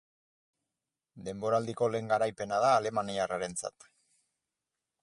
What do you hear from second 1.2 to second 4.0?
Denboraldiko lehen garaipena da alemaniarrarentzat.